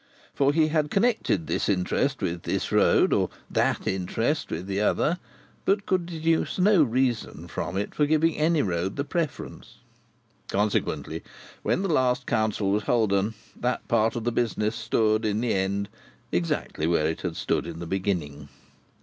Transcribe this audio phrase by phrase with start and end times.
[0.33, 5.19] For, he had connected this interest with this road, or that interest with the other,
[5.63, 9.75] but could deduce no reason from it for giving any road the preference.
[10.47, 11.21] Consequently,
[11.61, 15.87] when the last council was holden, that part of the business stood, in the end,
[16.31, 18.49] exactly where it had stood in the beginning.